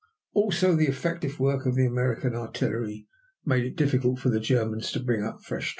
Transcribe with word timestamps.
Also 0.33 0.75
the 0.75 0.87
effective 0.87 1.39
work 1.39 1.67
of 1.67 1.75
the 1.75 1.85
American 1.85 2.33
artillery 2.33 3.07
made 3.45 3.65
it 3.65 3.75
difficult 3.75 4.17
for 4.19 4.31
the 4.31 4.39
Germans 4.39 4.91
to 4.93 4.99
bring 4.99 5.23
up 5.23 5.43
fresh 5.43 5.65
troops. 5.69 5.69